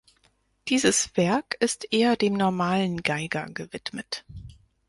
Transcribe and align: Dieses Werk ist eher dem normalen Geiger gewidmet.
Dieses 0.67 1.15
Werk 1.15 1.57
ist 1.59 1.93
eher 1.93 2.15
dem 2.15 2.33
normalen 2.33 3.03
Geiger 3.03 3.47
gewidmet. 3.51 4.25